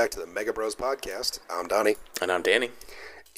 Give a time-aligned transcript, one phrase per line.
[0.00, 1.40] back to the Mega Bros podcast.
[1.50, 1.96] I'm Donnie.
[2.22, 2.70] And I'm Danny.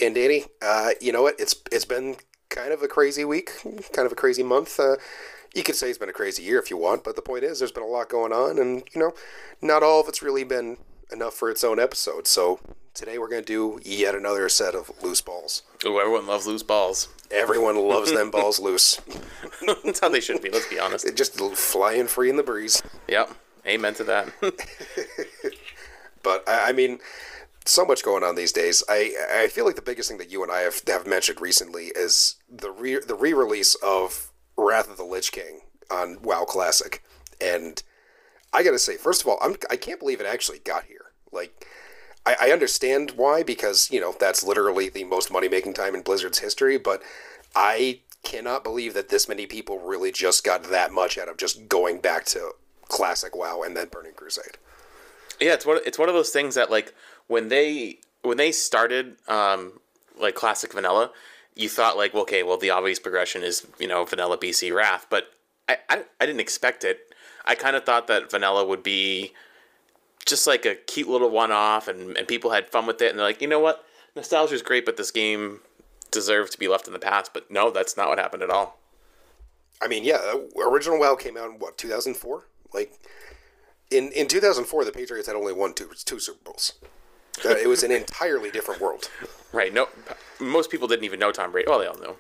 [0.01, 1.35] And Danny, uh, you know what?
[1.41, 2.19] It's it's been
[2.51, 3.51] kind of a crazy week,
[3.93, 4.79] kind of a crazy month.
[4.79, 4.95] Uh,
[5.57, 7.59] you could say it's been a crazy year if you want, but the point is,
[7.59, 9.13] there's been a lot going on, and you know,
[9.61, 10.77] not all of it's really been
[11.11, 12.29] enough for its own episode.
[12.29, 12.61] So
[12.95, 15.63] today we're going to do yet another set of loose balls.
[15.85, 17.09] Oh, everyone loves loose balls.
[17.33, 19.01] Everyone loves them balls loose.
[19.85, 20.51] That's how they should be.
[20.51, 21.07] Let's be honest.
[21.07, 22.85] It just flying free in the breeze.
[23.09, 23.33] Yep.
[23.67, 24.29] Amen to that.
[26.23, 26.99] but I, I mean,
[27.65, 28.83] so much going on these days.
[28.89, 31.87] I I feel like the biggest thing that you and I have have mentioned recently
[31.87, 37.03] is the re the re release of Wrath of the Lich King on WoW Classic,
[37.41, 37.83] and
[38.53, 41.13] I gotta say, first of all, I'm I can't believe it actually got here.
[41.31, 41.67] Like,
[42.27, 46.03] I, I understand why because you know that's literally the most money making time in
[46.03, 47.03] Blizzard's history, but
[47.55, 51.69] I cannot believe that this many people really just got that much out of just
[51.69, 52.53] going back to
[52.89, 54.59] classic WoW and then Burning Crusade.
[55.41, 56.95] Yeah, it's one it's one of those things that like
[57.27, 59.81] when they when they started um,
[60.19, 61.11] like classic vanilla,
[61.55, 65.33] you thought like, okay, well the obvious progression is you know vanilla BC Wrath, but
[65.69, 67.15] I I, I didn't expect it.
[67.45, 69.33] I kind of thought that vanilla would be
[70.25, 73.19] just like a cute little one off, and and people had fun with it, and
[73.19, 75.61] they're like, you know what, nostalgia is great, but this game
[76.11, 77.33] deserves to be left in the past.
[77.35, 78.79] But no, that's not what happened at all.
[79.81, 82.47] I mean, yeah, original WoW came out in what 2004.
[82.73, 82.93] Like
[83.93, 86.73] in in 2004, the Patriots had only won two two Super Bowls.
[87.45, 89.11] Uh, it was an entirely different world.
[89.53, 89.73] Right.
[89.73, 89.89] No,
[90.41, 91.69] most people didn't even know Tom Brady.
[91.69, 92.17] Well, they all knew.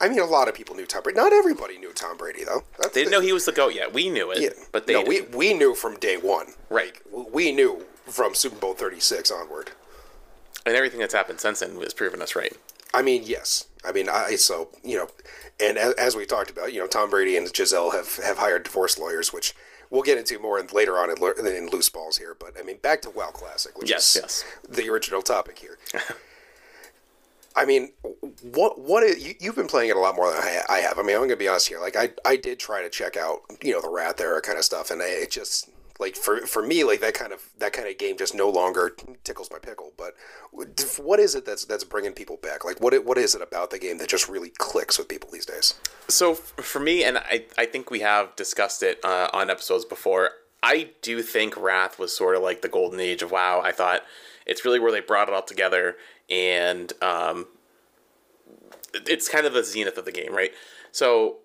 [0.00, 1.16] I mean, a lot of people knew Tom Brady.
[1.16, 2.64] Not everybody knew Tom Brady, though.
[2.78, 3.94] That's they didn't the, know he was the goat yet.
[3.94, 6.48] We knew it, yeah, but they no, we we knew from day one.
[6.68, 6.98] Right.
[7.12, 9.70] Like, we knew from Super Bowl 36 onward.
[10.64, 12.52] And everything that's happened since then has proven us right.
[12.92, 13.66] I mean, yes.
[13.84, 15.08] I mean, I so you know,
[15.60, 18.64] and as, as we talked about, you know, Tom Brady and Gisele have have hired
[18.64, 19.54] divorce lawyers, which
[19.90, 22.36] we'll get into more in, later on in, in, loose balls here.
[22.38, 24.44] But I mean, back to WoW Classic, which yes, is yes.
[24.68, 25.78] the original topic here.
[27.56, 27.92] I mean,
[28.42, 30.98] what what is, you, you've been playing it a lot more than I, I have.
[30.98, 31.80] I mean, I'm gonna be honest here.
[31.80, 34.64] Like, I I did try to check out you know the Wrath era kind of
[34.64, 37.98] stuff, and it just like for for me like that kind of that kind of
[37.98, 39.92] game just no longer tickles my pickle.
[39.96, 40.14] But
[40.98, 42.64] what is it that's that's bringing people back?
[42.64, 45.46] Like what what is it about the game that just really clicks with people these
[45.46, 45.74] days?
[46.08, 50.30] So for me and i i think we have discussed it uh, on episodes before
[50.62, 54.02] i do think wrath was sort of like the golden age of wow i thought
[54.46, 55.96] it's really where they brought it all together
[56.30, 57.46] and um
[58.94, 60.52] it's kind of the zenith of the game right?
[60.92, 61.38] So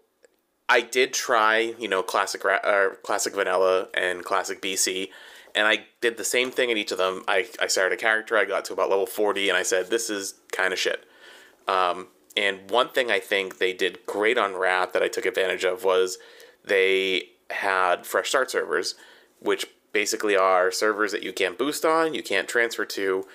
[0.72, 5.10] I did try, you know, classic uh, classic vanilla and classic BC,
[5.54, 7.26] and I did the same thing in each of them.
[7.28, 10.10] I, I started a character, I got to about level 40, and I said, this
[10.10, 11.04] is kind of shit.
[11.68, 15.66] Um, and one thing I think they did great on Wrath that I took advantage
[15.66, 16.18] of was
[16.64, 18.96] they had fresh start servers,
[19.42, 23.28] which basically are servers that you can't boost on, you can't transfer to.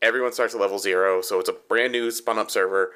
[0.00, 2.92] Everyone starts at level zero, so it's a brand new spun up server,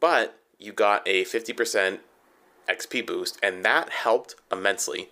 [0.00, 1.98] but you got a 50%
[2.68, 5.10] XP boost, and that helped immensely.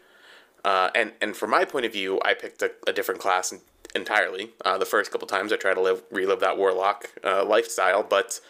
[0.64, 3.52] Uh, and and from my point of view, I picked a, a different class
[3.94, 4.50] entirely.
[4.64, 8.40] Uh, the first couple times I tried to live relive that warlock uh, lifestyle, but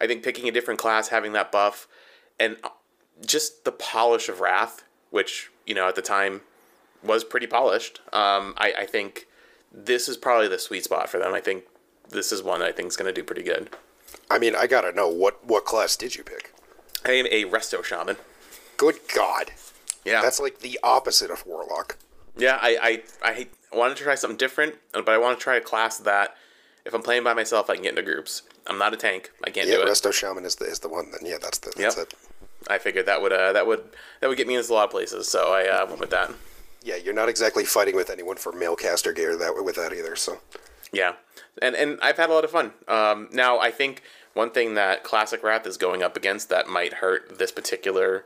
[0.00, 1.88] I think picking a different class, having that buff,
[2.38, 2.56] and
[3.24, 6.42] just the polish of Wrath, which you know at the time
[7.02, 8.00] was pretty polished.
[8.12, 9.26] Um, I, I think
[9.72, 11.34] this is probably the sweet spot for them.
[11.34, 11.64] I think
[12.10, 13.70] this is one that I think is going to do pretty good.
[14.30, 16.52] I mean, I gotta know what what class did you pick?
[17.04, 18.16] I am a resto shaman.
[18.76, 19.52] Good God.
[20.04, 20.20] Yeah.
[20.20, 21.98] That's like the opposite of Warlock.
[22.36, 25.60] Yeah, I, I, I wanted to try something different, but I want to try a
[25.60, 26.36] class that
[26.84, 28.42] if I'm playing by myself, I can get into groups.
[28.66, 29.30] I'm not a tank.
[29.44, 29.86] I can't yeah, do it.
[29.86, 31.10] Yeah, Resto Shaman is the, is the one.
[31.10, 32.08] Then yeah, that's the that's yep.
[32.08, 32.14] it.
[32.68, 33.84] I figured that would uh, that would
[34.20, 36.32] that would get me into a lot of places, so I uh, went with that.
[36.82, 40.16] Yeah, you're not exactly fighting with anyone for mail caster gear that with that either.
[40.16, 40.38] So
[40.92, 41.14] yeah,
[41.60, 42.72] and and I've had a lot of fun.
[42.88, 44.02] Um, now I think
[44.32, 48.24] one thing that Classic Wrath is going up against that might hurt this particular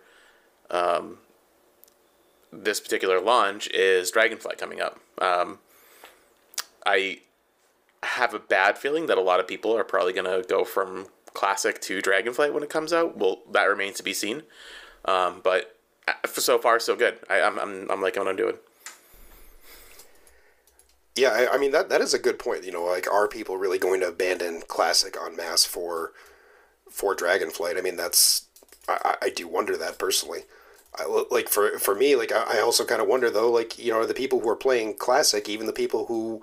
[0.70, 1.18] um,
[2.52, 5.00] this particular launch is Dragonflight coming up.
[5.18, 5.58] Um,
[6.86, 7.20] I
[8.02, 11.06] have a bad feeling that a lot of people are probably going to go from
[11.34, 13.16] classic to Dragonflight when it comes out.
[13.16, 14.42] Well, that remains to be seen.
[15.04, 15.76] Um, but
[16.06, 17.18] uh, so far, so good.
[17.28, 18.56] I, am I'm, I'm, I'm liking what I'm doing.
[21.16, 22.64] Yeah, I, I, mean that that is a good point.
[22.64, 26.12] You know, like are people really going to abandon classic en masse for
[26.88, 27.76] for Dragonflight?
[27.76, 28.46] I mean, that's
[28.88, 30.42] I, I do wonder that personally.
[30.96, 33.92] I, like for for me, like I, I also kind of wonder though, like you
[33.92, 36.42] know, are the people who are playing classic even the people who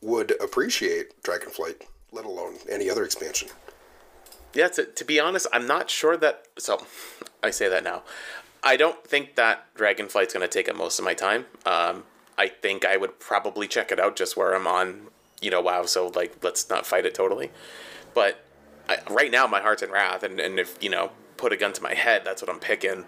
[0.00, 1.82] would appreciate Dragonflight,
[2.12, 3.48] let alone any other expansion?
[4.54, 6.46] Yeah, to, to be honest, I'm not sure that.
[6.58, 6.86] So,
[7.42, 8.02] I say that now.
[8.62, 11.46] I don't think that Dragonflight's going to take up most of my time.
[11.64, 12.04] Um,
[12.36, 15.08] I think I would probably check it out just where I'm on
[15.40, 17.50] you know, wow, so like let's not fight it totally.
[18.14, 18.44] But
[18.88, 21.72] I, right now, my heart's in Wrath, and, and if you know, put a gun
[21.74, 23.04] to my head, that's what I'm picking.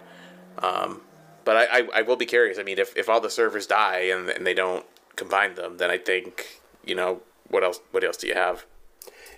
[0.59, 1.01] Um,
[1.43, 2.59] but I, I, I will be curious.
[2.59, 5.89] I mean, if, if all the servers die and, and they don't combine them, then
[5.89, 8.65] I think you know what else what else do you have?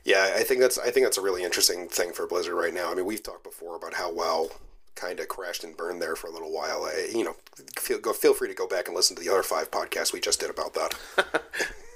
[0.04, 2.92] Yeah, I think that's I think that's a really interesting thing for Blizzard right now.
[2.92, 4.50] I mean, we've talked before about how well
[4.96, 6.84] kind of crashed and burned there for a little while.
[6.84, 7.36] I, you know,
[7.80, 10.20] feel go feel free to go back and listen to the other five podcasts we
[10.20, 11.42] just did about that.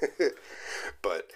[1.02, 1.30] but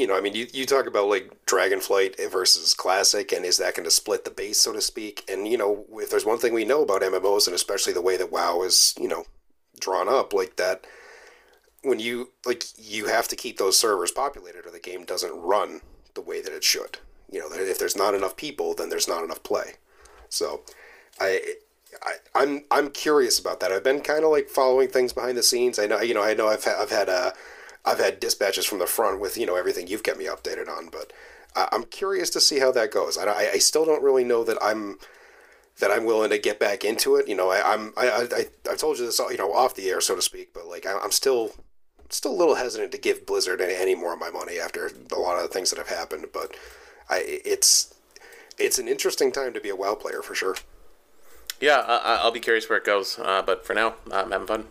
[0.00, 3.74] you know, I mean, you, you talk about like Dragonflight versus Classic, and is that
[3.74, 5.24] going to split the base, so to speak?
[5.30, 8.16] And you know, if there's one thing we know about MMOs, and especially the way
[8.16, 9.24] that WoW is, you know,
[9.78, 10.86] drawn up, like that,
[11.82, 15.82] when you like, you have to keep those servers populated, or the game doesn't run
[16.14, 16.98] the way that it should.
[17.30, 19.74] You know, if there's not enough people, then there's not enough play.
[20.30, 20.62] So,
[21.20, 21.42] I,
[22.02, 23.70] I I'm I'm curious about that.
[23.70, 25.78] I've been kind of like following things behind the scenes.
[25.78, 27.34] I know, you know, I know I've I've had a
[27.84, 30.88] I've had dispatches from the front with you know everything you've kept me updated on,
[30.90, 31.12] but
[31.56, 33.18] I'm curious to see how that goes.
[33.18, 34.98] I, I, still don't really know that I'm
[35.80, 37.26] that I'm willing to get back into it.
[37.26, 40.00] You know, I, I'm I, I I told you this you know off the air
[40.00, 41.52] so to speak, but like I, am still
[42.08, 45.18] still a little hesitant to give Blizzard any, any more of my money after a
[45.18, 46.26] lot of the things that have happened.
[46.32, 46.54] But
[47.08, 47.94] I it's
[48.58, 50.56] it's an interesting time to be a WoW player for sure.
[51.60, 53.18] Yeah, I, will be curious where it goes.
[53.18, 54.68] Uh, but for now, I'm having fun.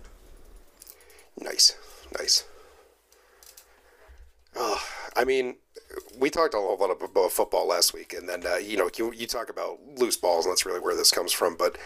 [1.39, 1.77] Nice,
[2.17, 2.45] nice.
[4.55, 4.81] Oh,
[5.15, 5.55] I mean,
[6.17, 9.11] we talked a whole lot about football last week, and then uh, you know you,
[9.13, 11.55] you talk about loose balls, and that's really where this comes from.
[11.55, 11.77] But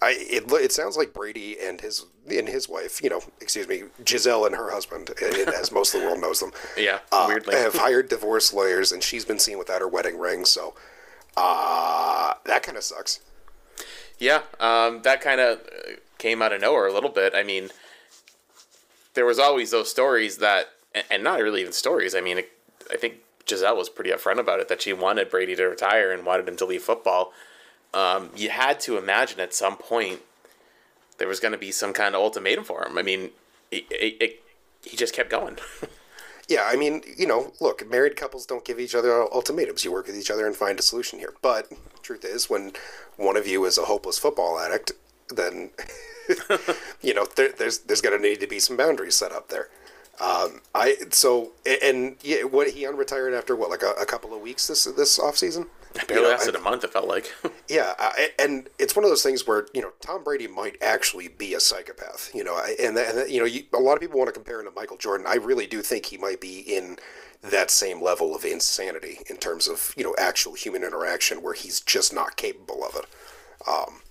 [0.00, 3.84] I it, it sounds like Brady and his and his wife, you know, excuse me,
[4.04, 7.74] Gisele and her husband, as most of the world knows them, yeah, uh, weirdly, have
[7.74, 10.44] hired divorce lawyers, and she's been seen without her wedding ring.
[10.44, 10.74] So
[11.36, 13.20] uh, that kind of sucks.
[14.18, 15.60] Yeah, um, that kind of
[16.18, 17.34] came out of nowhere a little bit.
[17.34, 17.70] I mean,
[19.14, 20.68] there was always those stories that
[21.10, 22.14] and not really even stories.
[22.14, 22.42] I mean,
[22.90, 23.14] I think
[23.46, 26.56] Gisele was pretty upfront about it that she wanted Brady to retire and wanted him
[26.56, 27.32] to leave football.
[27.94, 30.20] Um, you had to imagine at some point
[31.18, 32.96] there was going to be some kind of ultimatum for him.
[32.96, 33.30] I mean,
[33.70, 34.42] it, it, it,
[34.82, 35.58] he just kept going.
[36.48, 39.84] yeah, I mean, you know, look, married couples don't give each other ultimatums.
[39.84, 41.34] You work with each other and find a solution here.
[41.42, 41.70] But
[42.02, 42.72] truth is, when
[43.16, 44.92] one of you is a hopeless football addict,
[45.28, 45.70] then
[47.02, 49.68] you know there, there's there's going to need to be some boundaries set up there.
[50.20, 54.42] Um, I so and yeah, what he unretired after what like a, a couple of
[54.42, 55.66] weeks this this off season.
[56.06, 56.84] barely you know, lasted I, a month.
[56.84, 57.32] It felt like.
[57.68, 61.28] yeah, I, and it's one of those things where you know Tom Brady might actually
[61.28, 62.30] be a psychopath.
[62.34, 64.66] You know, and and you know you, a lot of people want to compare him
[64.66, 65.26] to Michael Jordan.
[65.28, 66.98] I really do think he might be in
[67.42, 71.80] that same level of insanity in terms of you know actual human interaction where he's
[71.80, 73.06] just not capable of it.
[73.66, 74.01] Um,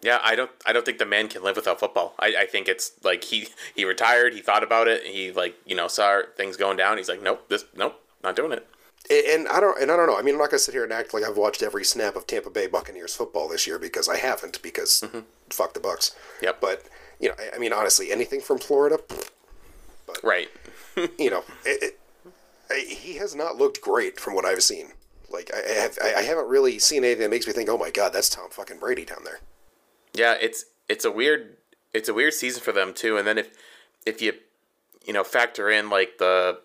[0.00, 0.50] yeah, I don't.
[0.64, 2.14] I don't think the man can live without football.
[2.18, 4.32] I, I think it's like he he retired.
[4.32, 5.04] He thought about it.
[5.04, 6.98] He like you know saw things going down.
[6.98, 8.66] He's like, nope, this nope, not doing it.
[9.10, 10.16] And I don't and I don't know.
[10.16, 12.26] I mean, I'm not gonna sit here and act like I've watched every snap of
[12.26, 14.62] Tampa Bay Buccaneers football this year because I haven't.
[14.62, 15.20] Because mm-hmm.
[15.50, 16.14] fuck the Bucks.
[16.42, 16.60] Yep.
[16.60, 16.84] But
[17.18, 19.00] you know, I, I mean, honestly, anything from Florida.
[20.06, 20.48] But, right.
[21.18, 21.96] you know, it,
[22.70, 24.92] it, he has not looked great from what I've seen.
[25.30, 28.12] Like I have, I haven't really seen anything that makes me think, oh my god,
[28.12, 29.40] that's Tom fucking Brady down there.
[30.18, 31.56] Yeah, it's it's a weird
[31.94, 33.16] it's a weird season for them too.
[33.16, 33.50] And then if
[34.04, 34.34] if you
[35.06, 36.60] you know factor in like the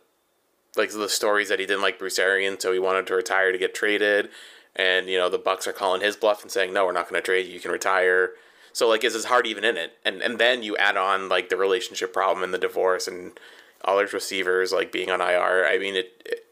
[0.76, 3.58] like the stories that he didn't like Bruce Arians, so he wanted to retire to
[3.58, 4.30] get traded,
[4.76, 7.22] and you know the Bucks are calling his bluff and saying no, we're not going
[7.22, 7.54] to trade you.
[7.54, 8.32] You can retire.
[8.74, 9.98] So like, is his heart even in it?
[10.04, 13.40] And and then you add on like the relationship problem and the divorce and
[13.86, 15.68] all his receivers like being on IR.
[15.68, 16.46] I mean, it, it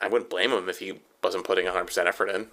[0.00, 2.48] I wouldn't blame him if he wasn't putting 100% effort in.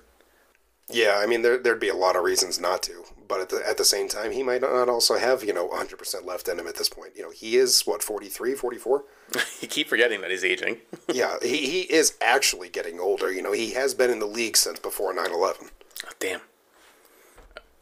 [0.92, 3.68] Yeah, I mean, there, there'd be a lot of reasons not to, but at the,
[3.68, 6.68] at the same time, he might not also have, you know, 100% left in him
[6.68, 7.14] at this point.
[7.16, 9.04] You know, he is, what, 43, 44?
[9.62, 10.78] you keep forgetting that he's aging.
[11.14, 13.32] yeah, he, he is actually getting older.
[13.32, 15.68] You know, he has been in the league since before 9 11.
[16.06, 16.42] Oh, damn.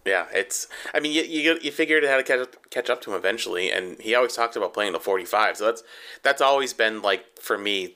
[0.05, 0.67] Yeah, it's.
[0.93, 3.17] I mean, you you, you figured out how to catch up, catch up to him
[3.17, 5.57] eventually, and he always talks about playing to forty five.
[5.57, 5.83] So that's
[6.23, 7.95] that's always been like for me,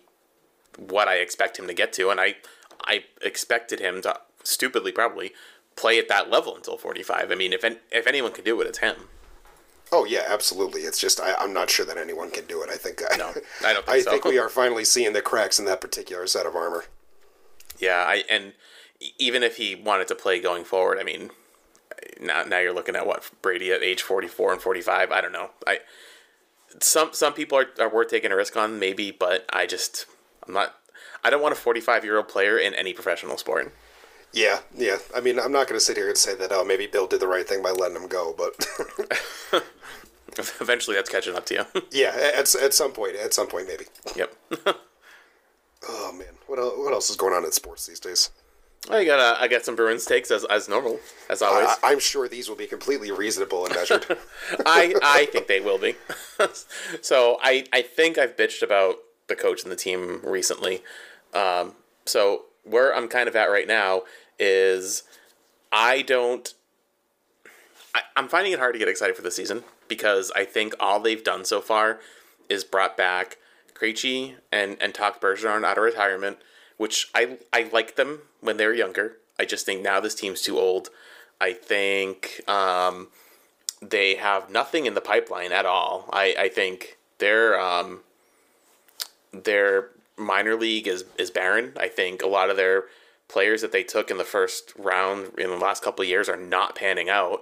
[0.78, 2.36] what I expect him to get to, and I
[2.84, 5.32] I expected him to stupidly probably
[5.76, 7.32] play at that level until 45.
[7.32, 8.96] I mean, if if anyone can do it, it's him.
[9.92, 10.82] Oh yeah, absolutely.
[10.82, 12.70] It's just I, am not sure that anyone can do it.
[12.70, 13.34] I think I, no,
[13.66, 13.86] I don't.
[13.86, 14.12] Think I so.
[14.12, 16.86] think we are finally seeing the cracks in that particular set of armor.
[17.78, 18.54] Yeah, I and
[19.18, 21.32] even if he wanted to play going forward, I mean,
[22.22, 25.12] now now you're looking at what Brady at age 44 and 45.
[25.12, 25.50] I don't know.
[25.68, 25.80] I
[26.80, 30.06] some some people are, are worth taking a risk on, maybe, but I just
[30.48, 30.76] I'm not.
[31.24, 33.74] I don't want a 45 year old player in any professional sport.
[34.34, 34.98] Yeah, yeah.
[35.16, 37.20] I mean, I'm not going to sit here and say that oh maybe Bill did
[37.20, 38.56] the right thing by letting him go, but
[40.60, 41.66] Eventually, that's catching up to you.
[41.92, 43.86] yeah, at, at some point, at some point, maybe.
[44.16, 44.34] yep.
[45.90, 48.32] oh man, what else, what else is going on in sports these days?
[48.90, 51.68] I got uh, I got some Bruins takes as, as normal as always.
[51.68, 54.06] Uh, I'm sure these will be completely reasonable and measured.
[54.66, 55.96] I I think they will be.
[57.02, 58.96] so I I think I've bitched about
[59.28, 60.82] the coach and the team recently.
[61.32, 64.02] Um, so where I'm kind of at right now
[64.42, 65.04] is
[65.72, 66.54] I don't.
[67.96, 71.00] I, I'm finding it hard to get excited for the season because I think all
[71.00, 72.00] they've done so far
[72.50, 73.38] is brought back
[73.74, 76.38] Krejci and and Talk Bergeron out of retirement,
[76.78, 79.18] which I I like them when they were younger.
[79.40, 80.90] I just think now this team's too old.
[81.40, 83.08] I think um,
[83.82, 86.08] they have nothing in the pipeline at all.
[86.14, 88.02] I, I think their um,
[89.32, 91.74] their minor league is is barren.
[91.78, 92.86] I think a lot of their
[93.32, 96.38] players that they took in the first round in the last couple of years are
[96.38, 97.42] not panning out.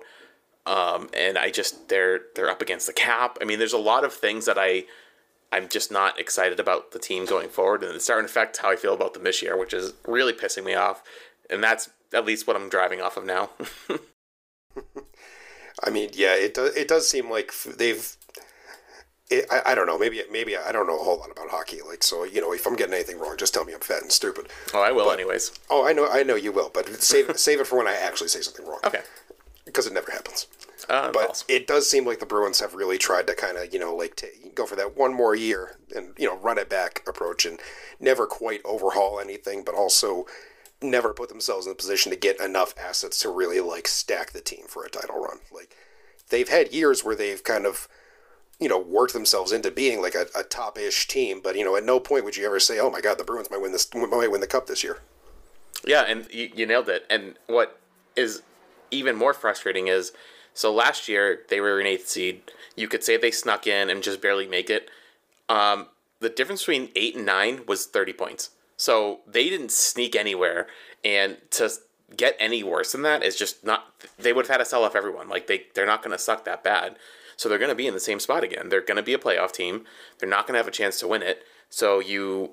[0.66, 3.38] Um, and I just they're they're up against the cap.
[3.42, 4.86] I mean, there's a lot of things that I
[5.52, 8.72] I'm just not excited about the team going forward, and it's starting to affect how
[8.72, 11.02] I feel about them this year, which is really pissing me off.
[11.50, 13.50] And that's at least what I'm driving off of now.
[15.84, 16.76] I mean, yeah, it does.
[16.76, 18.16] It does seem like they've.
[19.30, 20.00] It, I, I don't know.
[20.00, 21.80] Maybe maybe I don't know a whole lot about hockey.
[21.88, 24.12] Like so, you know, if I'm getting anything wrong, just tell me I'm fat and
[24.12, 24.48] stupid.
[24.74, 25.52] Oh, I will, but, anyways.
[25.70, 26.72] Oh, I know, I know you will.
[26.74, 28.80] But save save it for when I actually say something wrong.
[28.84, 29.02] Okay.
[29.66, 30.48] Because it never happens.
[30.90, 31.46] Uh, but awesome.
[31.48, 34.24] it does seem like the Bruins have really tried to kind of, you know, like
[34.56, 37.60] go for that one more year and, you know, run it back approach and
[38.00, 40.26] never quite overhaul anything, but also
[40.82, 44.42] never put themselves in a position to get enough assets to really like stack the
[44.42, 45.38] team for a title run.
[45.54, 45.76] Like
[46.30, 47.88] they've had years where they've kind of,
[48.60, 51.84] you know, worked themselves into being like a, a top-ish team, but you know, at
[51.84, 54.32] no point would you ever say, "Oh my God, the Bruins might win this, might
[54.32, 55.00] win the cup this year."
[55.86, 57.06] Yeah, and you, you nailed it.
[57.10, 57.80] And what
[58.16, 58.42] is
[58.92, 60.12] even more frustrating is
[60.54, 62.42] so last year they were an eighth seed.
[62.76, 64.90] You could say they snuck in and just barely make it.
[65.48, 65.88] Um,
[66.20, 68.52] the difference between eight and nine was thirty points.
[68.76, 70.68] So they didn't sneak anywhere,
[71.04, 71.70] and to
[72.16, 73.94] get any worse than that is just not.
[74.18, 75.30] They would have had to sell off everyone.
[75.30, 76.98] Like they they're not going to suck that bad.
[77.40, 78.68] So they're going to be in the same spot again.
[78.68, 79.86] They're going to be a playoff team.
[80.18, 81.44] They're not going to have a chance to win it.
[81.70, 82.52] So you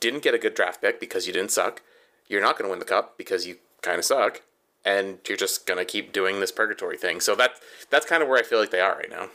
[0.00, 1.82] didn't get a good draft pick because you didn't suck.
[2.26, 4.40] You're not going to win the cup because you kind of suck
[4.84, 7.20] and you're just gonna keep doing this purgatory thing.
[7.20, 7.52] So that
[7.90, 9.28] that's kind of where I feel like they are right now.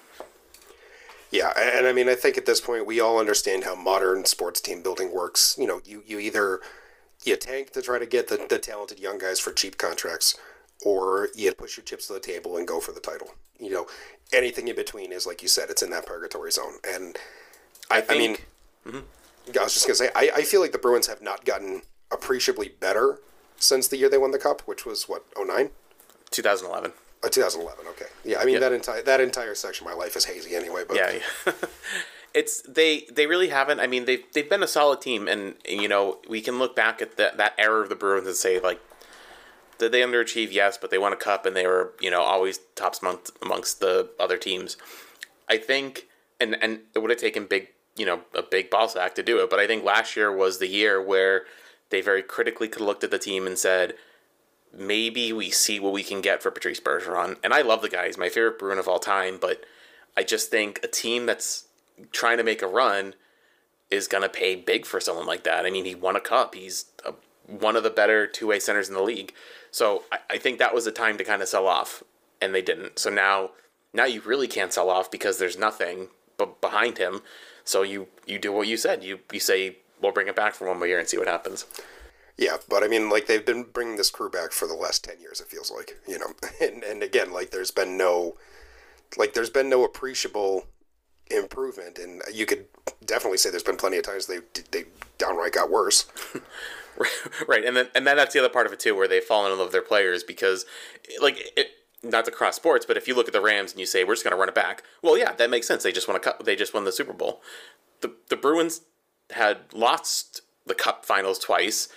[1.32, 4.60] Yeah, and I mean, I think at this point we all understand how modern sports
[4.62, 5.56] team building works.
[5.60, 6.60] You know, you, you either
[7.24, 10.36] you tank to try to get the, the talented young guys for cheap contracts,
[10.86, 13.34] or you push your chips to the table and go for the title.
[13.60, 13.88] You know,
[14.32, 16.74] anything in between is like you said, it's in that purgatory zone.
[16.88, 17.18] And
[17.92, 18.38] I, I, I mean,
[18.88, 19.00] mm-hmm.
[19.60, 21.82] I was just gonna say, I, I feel like the Bruins have not gotten
[22.12, 23.20] appreciably better
[23.58, 25.70] since the year they won the cup, which was what 09?
[26.32, 26.92] 2011.
[27.22, 27.86] Uh, 2011.
[27.88, 28.06] Okay.
[28.24, 28.62] Yeah, I mean yep.
[28.62, 30.84] that entire that entire section of my life is hazy anyway.
[30.88, 31.54] But yeah, yeah.
[32.34, 33.82] it's they they really haven't.
[33.82, 37.02] I mean they've they've been a solid team, and you know we can look back
[37.02, 38.80] at that that era of the Bruins and say like.
[39.80, 40.52] Did they underachieve?
[40.52, 43.80] Yes, but they won a cup and they were, you know, always tops amongst, amongst
[43.80, 44.78] the other teams.
[45.48, 46.08] I think,
[46.40, 49.42] and and it would have taken big, you know, a big ball sack to do
[49.42, 49.50] it.
[49.50, 51.46] But I think last year was the year where
[51.90, 53.96] they very critically could looked at the team and said,
[54.78, 57.38] maybe we see what we can get for Patrice Bergeron.
[57.44, 59.38] And I love the guy; he's my favorite Bruin of all time.
[59.40, 59.64] But
[60.16, 61.66] I just think a team that's
[62.12, 63.16] trying to make a run
[63.90, 65.66] is going to pay big for someone like that.
[65.66, 66.54] I mean, he won a cup.
[66.54, 67.14] He's a,
[67.48, 69.34] one of the better two way centers in the league.
[69.72, 72.04] So I, I think that was the time to kind of sell off,
[72.42, 73.00] and they didn't.
[73.00, 73.52] So now,
[73.94, 77.22] now you really can't sell off because there's nothing b- behind him.
[77.64, 79.04] So you you do what you said.
[79.04, 81.66] You you say we'll bring it back for one more year and see what happens.
[82.38, 85.20] Yeah, but I mean, like they've been bringing this crew back for the last ten
[85.20, 85.42] years.
[85.42, 88.38] It feels like you know, and and again, like there's been no,
[89.18, 90.66] like there's been no appreciable
[91.30, 92.66] improvement, and you could
[93.06, 94.40] definitely say there's been plenty of times they
[94.72, 94.86] they
[95.18, 96.06] downright got worse.
[97.48, 99.52] right, and then and then that's the other part of it too, where they've fallen
[99.52, 100.66] in love with their players because,
[101.22, 101.72] like it,
[102.04, 104.14] not to cross sports, but if you look at the Rams and you say we're
[104.14, 105.84] just going to run it back, well, yeah, that makes sense.
[105.84, 106.46] They just won a cup.
[106.46, 107.42] They just won the Super Bowl.
[108.02, 108.82] The the Bruins
[109.32, 111.90] had lost the Cup Finals twice,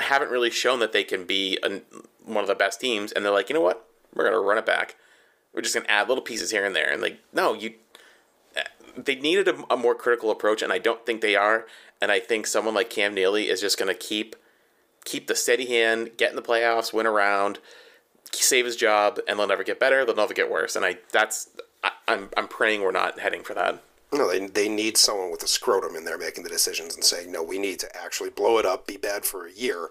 [0.00, 1.80] haven't really shown that they can be a,
[2.24, 4.66] one of the best teams, and they're like, you know what, we're gonna run it
[4.66, 4.96] back.
[5.54, 7.74] We're just gonna add little pieces here and there, and like, no, you.
[8.56, 8.62] Eh,
[8.96, 11.66] they needed a, a more critical approach, and I don't think they are.
[12.00, 14.36] And I think someone like Cam Neely is just gonna keep
[15.04, 17.58] keep the steady hand, get in the playoffs, win around,
[18.32, 20.04] save his job, and they'll never get better.
[20.04, 20.76] They'll never get worse.
[20.76, 21.50] And I that's
[21.82, 23.82] I, I'm I'm praying we're not heading for that.
[24.12, 27.32] No, they, they need someone with a scrotum in there making the decisions and saying,
[27.32, 29.90] no, we need to actually blow it up, be bad for a year,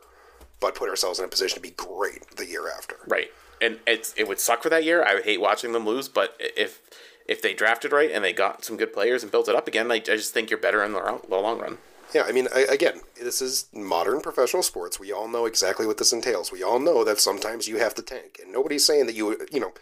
[0.61, 2.95] but put ourselves in a position to be great the year after.
[3.07, 3.27] Right.
[3.61, 5.03] And it's it would suck for that year.
[5.03, 6.81] I would hate watching them lose, but if
[7.27, 9.91] if they drafted right and they got some good players and built it up again,
[9.91, 11.77] I, I just think you're better in the, the long run.
[12.13, 14.99] Yeah, I mean, I, again, this is modern professional sports.
[14.99, 16.51] We all know exactly what this entails.
[16.51, 19.59] We all know that sometimes you have to tank, and nobody's saying that you, you
[19.59, 19.73] know,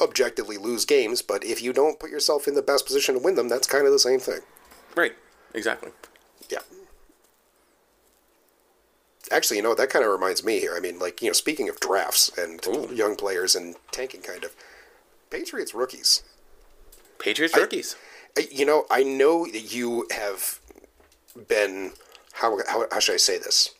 [0.00, 1.22] objectively lose games.
[1.22, 3.86] But if you don't put yourself in the best position to win them, that's kind
[3.86, 4.40] of the same thing.
[4.96, 5.12] Right.
[5.54, 5.90] Exactly.
[6.50, 6.58] Yeah.
[9.30, 10.74] Actually, you know, that kind of reminds me here.
[10.76, 12.92] I mean, like, you know, speaking of drafts and Ooh.
[12.94, 14.54] young players and tanking, kind of,
[15.30, 16.22] Patriots rookies.
[17.18, 17.96] Patriots rookies.
[18.38, 20.60] I- You know, I know that you have
[21.48, 21.92] been
[22.34, 23.74] how how, how should I say this?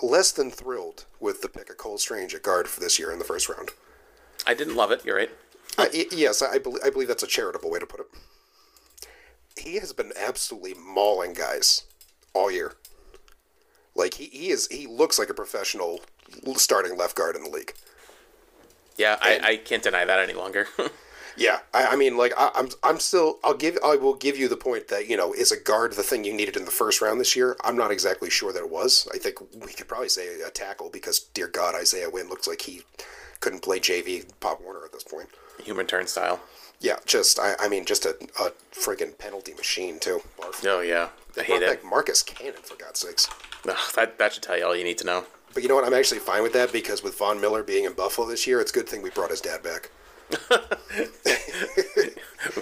[0.00, 3.18] Less than thrilled with the pick of Cole Strange at guard for this year in
[3.18, 3.70] the first round.
[4.46, 5.04] I didn't love it.
[5.04, 5.30] You're right.
[5.78, 8.06] Uh, y- yes, I, believe I believe that's a charitable way to put it.
[9.56, 11.84] He has been absolutely mauling guys
[12.34, 12.74] all year.
[13.94, 16.00] Like he, he is he looks like a professional
[16.56, 17.74] starting left guard in the league.
[18.96, 20.68] Yeah, I, I can't deny that any longer.
[21.36, 23.38] Yeah, I, I mean, like I, I'm, I'm still.
[23.42, 23.78] I'll give.
[23.84, 26.32] I will give you the point that you know is a guard the thing you
[26.32, 27.56] needed in the first round this year.
[27.62, 29.08] I'm not exactly sure that it was.
[29.14, 32.62] I think we could probably say a tackle because, dear God, Isaiah Wynn looks like
[32.62, 32.82] he
[33.40, 35.28] couldn't play JV Pop Warner at this point.
[35.64, 36.40] Human turnstile.
[36.80, 40.20] Yeah, just I, I mean, just a, a friggin' penalty machine too.
[40.38, 40.66] Barf.
[40.66, 41.68] Oh yeah, I hate it.
[41.68, 43.28] back Marcus Cannon for God's sakes.
[43.68, 45.24] Ugh, that that should tell you all you need to know.
[45.54, 45.84] But you know what?
[45.84, 48.70] I'm actually fine with that because with Von Miller being in Buffalo this year, it's
[48.70, 49.90] a good thing we brought his dad back.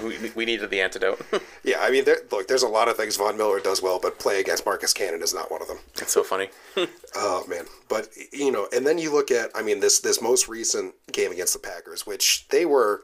[0.03, 1.21] We, we needed the antidote.
[1.63, 4.19] Yeah, I mean, there, look, there's a lot of things Von Miller does well, but
[4.19, 5.79] play against Marcus Cannon is not one of them.
[5.97, 6.49] it's so funny.
[7.15, 10.49] Oh man, but you know, and then you look at, I mean, this this most
[10.49, 13.03] recent game against the Packers, which they were,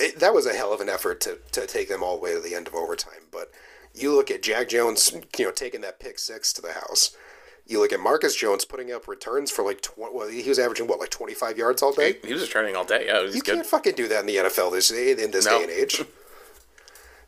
[0.00, 2.34] it, that was a hell of an effort to to take them all the way
[2.34, 3.28] to the end of overtime.
[3.30, 3.50] But
[3.94, 7.14] you look at Jack Jones, you know, taking that pick six to the house.
[7.66, 10.14] You look at Marcus Jones putting up returns for like twenty.
[10.14, 12.16] Well, he was averaging what, like twenty five yards all day.
[12.24, 13.06] He was returning all day.
[13.06, 13.54] Yeah, You good.
[13.56, 15.58] can't fucking do that in the NFL this in this No.
[15.58, 16.02] day and age.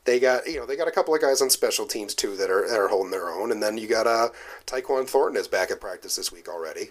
[0.05, 2.51] They got you know they got a couple of guys on special teams too that
[2.51, 4.29] are that are holding their own, and then you got uh
[4.67, 6.91] Tyquan Thornton is back at practice this week already.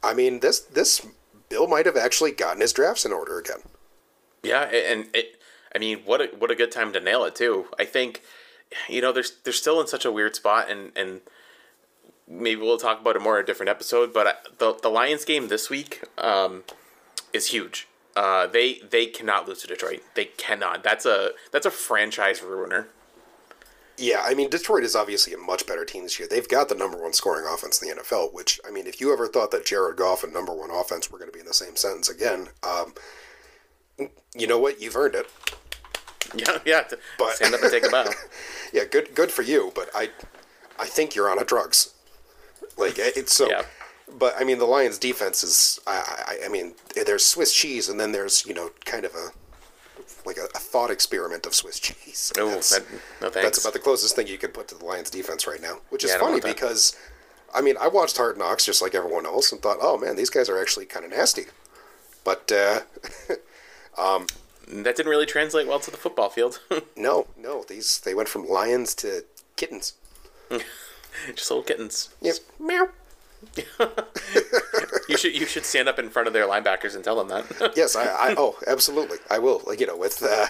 [0.00, 1.04] I mean this this
[1.48, 3.62] Bill might have actually gotten his drafts in order again.
[4.44, 5.40] Yeah, and it.
[5.74, 7.66] I mean, what a what a good time to nail it too.
[7.80, 8.22] I think,
[8.88, 11.22] you know, there's they're still in such a weird spot, and and
[12.30, 14.14] maybe we'll talk about it more in a different episode.
[14.14, 16.64] But I, the the Lions game this week um,
[17.32, 17.88] is huge.
[18.16, 20.02] Uh, they they cannot lose to Detroit.
[20.14, 20.82] They cannot.
[20.82, 22.88] That's a that's a franchise ruiner.
[23.98, 26.26] Yeah, I mean Detroit is obviously a much better team this year.
[26.26, 28.32] They've got the number one scoring offense in the NFL.
[28.32, 31.18] Which I mean, if you ever thought that Jared Goff and number one offense were
[31.18, 32.94] going to be in the same sentence again, um,
[34.34, 34.80] you know what?
[34.80, 35.26] You've earned it.
[36.32, 36.84] Yeah, yeah.
[37.18, 38.08] But- stand up and take a bow.
[38.72, 40.10] Yeah, good good for you, but I
[40.78, 41.92] I think you're on a drugs.
[42.76, 43.62] Like it's so Yeah.
[44.18, 46.74] but I mean the Lions defense is I, I I mean
[47.06, 49.30] there's Swiss cheese and then there's, you know, kind of a
[50.26, 52.32] like a, a thought experiment of Swiss cheese.
[52.38, 52.82] Oh, That's- that,
[53.22, 53.46] no thanks.
[53.46, 56.04] that's about the closest thing you could put to the Lions defense right now, which
[56.04, 56.46] is Yeah, funny that.
[56.54, 56.94] because
[57.52, 60.30] I mean, I watched Hard Knocks just like everyone else and thought, "Oh man, these
[60.30, 61.46] guys are actually kind of nasty."
[62.24, 62.80] But uh
[63.96, 66.60] that didn't really translate well to the football field.
[66.96, 69.24] no, no, these they went from lions to
[69.56, 69.94] kittens.
[71.34, 72.10] Just little kittens.
[72.20, 72.36] Yep.
[72.58, 72.88] Meow.
[75.10, 77.72] You should you should stand up in front of their linebackers and tell them that.
[77.76, 79.60] Yes, I, I oh, absolutely, I will.
[79.66, 80.46] Like you know, with uh,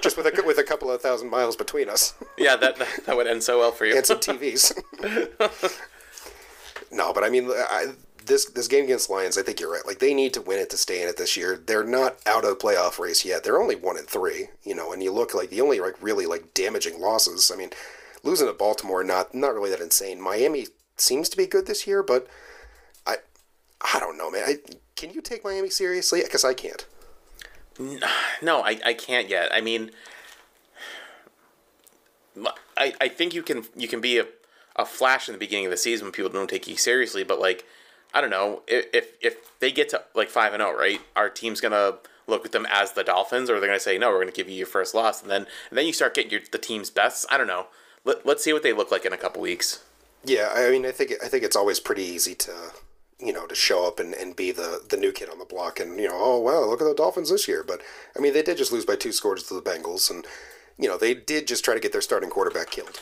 [0.00, 3.16] just with a with a couple of thousand miles between us yeah, that, that that
[3.16, 3.96] would end so well for you.
[3.96, 4.72] and some TVs.
[6.92, 7.86] no, but I mean, I,
[8.26, 9.86] this this game against Lions, I think you're right.
[9.86, 11.60] Like they need to win it to stay in it this year.
[11.64, 13.42] They're not out of the playoff race yet.
[13.42, 14.50] They're only one and three.
[14.62, 17.50] You know, and you look like the only like really like damaging losses.
[17.52, 17.70] I mean,
[18.22, 20.20] losing to Baltimore, not not really that insane.
[20.20, 22.26] Miami seems to be good this year, but
[23.06, 23.16] I
[23.80, 24.44] I don't know, man.
[24.46, 24.58] I,
[24.96, 26.22] can you take Miami seriously?
[26.22, 26.86] Because I can't.
[28.42, 29.50] No, I, I can't yet.
[29.52, 29.90] I mean,
[32.76, 34.24] I, I think you can you can be a,
[34.76, 37.38] a flash in the beginning of the season when people don't take you seriously, but
[37.38, 37.66] like
[38.14, 41.00] I don't know if if, they get to like five and zero, right?
[41.14, 44.20] Our team's gonna look at them as the Dolphins, or they're gonna say no, we're
[44.20, 46.58] gonna give you your first loss, and then and then you start getting your the
[46.58, 47.26] team's best.
[47.30, 47.66] I don't know.
[48.04, 49.84] Let, let's see what they look like in a couple weeks.
[50.24, 52.52] Yeah, I mean, I think I think it's always pretty easy to,
[53.18, 55.80] you know, to show up and, and be the the new kid on the block,
[55.80, 57.64] and you know, oh wow, look at the Dolphins this year.
[57.66, 57.80] But
[58.16, 60.26] I mean, they did just lose by two scores to the Bengals, and
[60.78, 63.00] you know, they did just try to get their starting quarterback killed.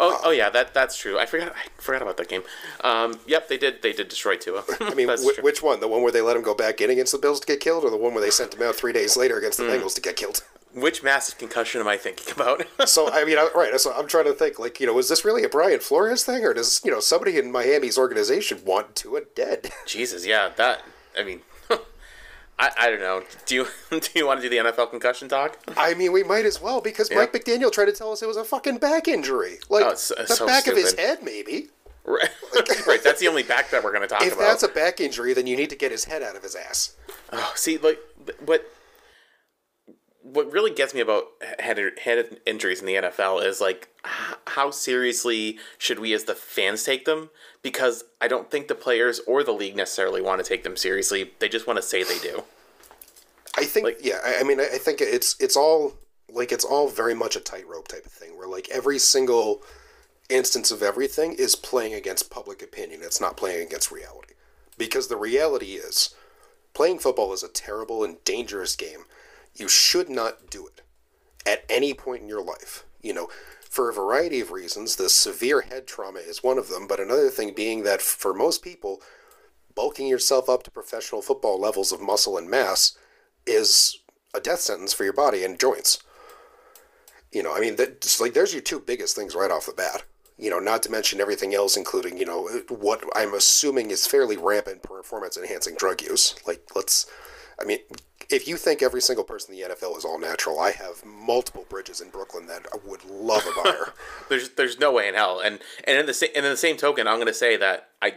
[0.00, 1.18] Oh, oh yeah, that that's true.
[1.18, 2.42] I forgot I forgot about that game.
[2.82, 4.64] Um, yep, they did they did destroy Tua.
[4.80, 5.34] I mean, true.
[5.40, 5.80] which one?
[5.80, 7.84] The one where they let him go back in against the Bills to get killed,
[7.84, 10.00] or the one where they sent him out three days later against the Bengals to
[10.00, 10.42] get killed?
[10.74, 12.64] Which massive concussion am I thinking about?
[12.88, 13.78] So I mean, I, right?
[13.80, 16.44] So I'm trying to think, like, you know, was this really a Brian Flores thing,
[16.44, 19.70] or does you know somebody in Miami's organization want Tua dead?
[19.86, 20.82] Jesus, yeah, that.
[21.18, 21.40] I mean,
[22.58, 23.22] I, I don't know.
[23.46, 25.58] Do you do you want to do the NFL concussion talk?
[25.76, 27.18] I mean, we might as well because Yeah.
[27.18, 30.14] Mike McDaniel tried to tell us it was a fucking back injury, like Oh, so-
[30.16, 31.68] the so back of his head, maybe.
[32.06, 32.28] Right,
[32.86, 33.02] right.
[33.02, 34.42] That's the only back that we're going to talk If about.
[34.42, 36.54] If that's a back injury, then you need to get his head out of his
[36.54, 36.94] ass.
[37.32, 37.98] Oh, see, like
[38.44, 38.70] what
[40.24, 41.24] what really gets me about
[41.58, 46.34] head head injuries in the NFL is like h- how seriously should we as the
[46.34, 47.30] fans take them?
[47.62, 51.30] Because I don't think the players or the league necessarily want to take them seriously.
[51.38, 52.42] They just want to say they do.
[53.56, 55.94] I think, Like- yeah, I, I mean, I I think it's it's all
[56.32, 59.62] like it's all very much a tightrope type of thing, where like every single
[60.30, 63.00] instance of everything is playing against public opinion.
[63.02, 64.34] It's not playing against reality,
[64.78, 66.14] because the reality is,
[66.72, 69.04] playing football is a terrible and dangerous game.
[69.54, 70.82] You should not do it
[71.46, 72.84] at any point in your life.
[73.02, 73.28] You know,
[73.68, 77.28] for a variety of reasons, the severe head trauma is one of them, but another
[77.28, 79.00] thing being that for most people,
[79.74, 82.96] bulking yourself up to professional football levels of muscle and mass
[83.46, 83.98] is
[84.32, 85.98] a death sentence for your body and joints.
[87.32, 89.72] You know, I mean, that just like there's your two biggest things right off the
[89.72, 90.04] bat.
[90.38, 94.36] You know, not to mention everything else, including you know what I'm assuming is fairly
[94.36, 96.34] rampant performance enhancing drug use.
[96.46, 97.06] Like, let's,
[97.60, 97.78] I mean,
[98.30, 101.66] if you think every single person in the NFL is all natural, I have multiple
[101.68, 103.92] bridges in Brooklyn that I would love a buyer.
[104.28, 105.40] There's there's no way in hell.
[105.40, 107.90] And and in the same and in the same token, I'm going to say that
[108.00, 108.14] I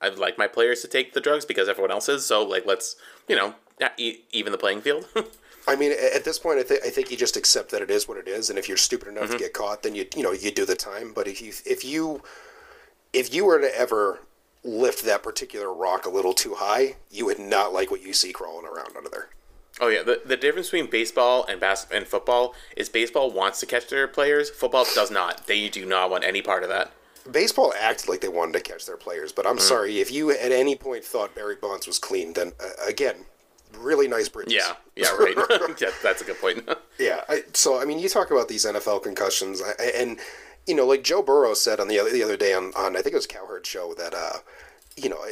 [0.00, 2.24] I'd like my players to take the drugs because everyone else is.
[2.26, 2.96] So like let's
[3.28, 3.54] you know
[3.98, 5.06] e- even the playing field.
[5.68, 8.06] I mean, at this point, I, th- I think you just accept that it is
[8.06, 9.38] what it is, and if you're stupid enough to mm-hmm.
[9.38, 11.12] get caught, then you you know you do the time.
[11.14, 12.22] But if you if you
[13.12, 14.20] if you were to ever
[14.62, 18.32] lift that particular rock a little too high, you would not like what you see
[18.32, 19.28] crawling around under there.
[19.80, 23.66] Oh yeah, the, the difference between baseball and bas- and football is baseball wants to
[23.66, 24.48] catch their players.
[24.48, 25.46] Football does not.
[25.46, 26.92] They do not want any part of that.
[27.30, 30.52] Baseball acted like they wanted to catch their players, but I'm sorry if you at
[30.52, 33.16] any point thought Barry Bonds was clean, then uh, again,
[33.76, 34.54] really nice bridges.
[34.54, 35.34] Yeah, yeah, right.
[35.80, 36.68] yeah, that's a good point.
[36.98, 37.24] Yeah.
[37.28, 39.60] I, so I mean, you talk about these NFL concussions,
[39.94, 40.18] and
[40.66, 43.02] you know, like Joe Burrow said on the other the other day on, on I
[43.02, 44.38] think it was Cowherd show that uh,
[44.96, 45.22] you know,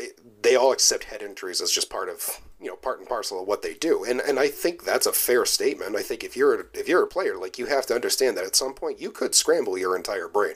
[0.43, 3.49] they all accept head injuries as just part of you know part and parcel of
[3.49, 5.97] what they do, and and I think that's a fair statement.
[5.97, 8.45] I think if you're a, if you're a player, like you have to understand that
[8.45, 10.55] at some point you could scramble your entire brain,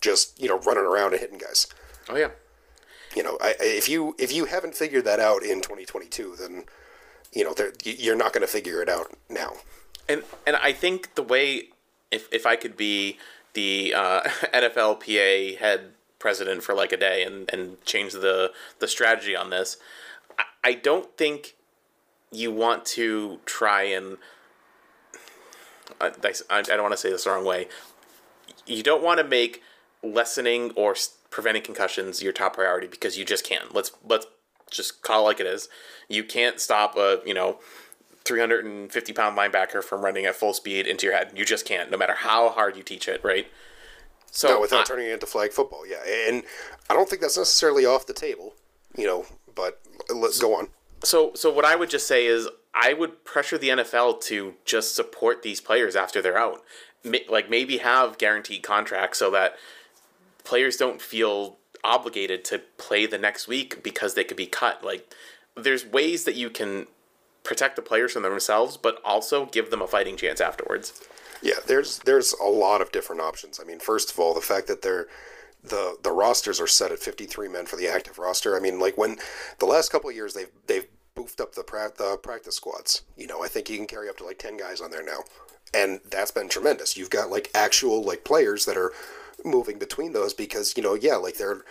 [0.00, 1.66] just you know running around and hitting guys.
[2.08, 2.30] oh yeah,
[3.16, 6.64] You know, I, if you if you haven't figured that out in 2022, then
[7.32, 9.54] you know you- you're not going to figure it out now.
[10.08, 11.70] and and I think the way
[12.12, 13.18] if if I could be
[13.54, 14.20] the uh,
[14.54, 15.92] NFLPA head
[16.24, 19.76] president for like a day and and change the the strategy on this,
[20.38, 21.54] I, I don't think
[22.32, 24.16] you want to try and
[26.00, 27.68] I, I I don't want to say this the wrong way.
[28.64, 29.62] You don't want to make
[30.02, 30.96] lessening or
[31.28, 33.74] preventing concussions your top priority because you just can't.
[33.74, 34.26] Let's let's
[34.70, 35.68] just call it like it is.
[36.08, 37.58] You can't stop a you know
[38.24, 41.32] 350 pound linebacker from running at full speed into your head.
[41.36, 43.46] You just can't, no matter how hard you teach it, right?
[44.34, 46.02] So No, without I- turning it into flag football, yeah.
[46.28, 46.42] And
[46.90, 48.54] I don't think that's necessarily off the table,
[48.96, 49.80] you know, but
[50.12, 50.68] let's go on.
[51.04, 54.96] So, so what I would just say is, I would pressure the NFL to just
[54.96, 56.64] support these players after they're out.
[57.28, 59.54] Like maybe have guaranteed contracts so that
[60.42, 64.82] players don't feel obligated to play the next week because they could be cut.
[64.82, 65.14] Like,
[65.56, 66.88] there's ways that you can
[67.44, 71.00] protect the players from themselves, but also give them a fighting chance afterwards.
[71.44, 73.60] Yeah, there's there's a lot of different options.
[73.60, 75.06] I mean, first of all, the fact that they're
[75.62, 78.56] the the rosters are set at 53 men for the active roster.
[78.56, 79.18] I mean, like when
[79.58, 83.02] the last couple of years they've they've boofed up the pra- the practice squads.
[83.16, 85.20] You know, I think you can carry up to like 10 guys on there now.
[85.72, 86.96] And that's been tremendous.
[86.96, 88.92] You've got like actual like players that are
[89.44, 91.62] moving between those because, you know, yeah, like they're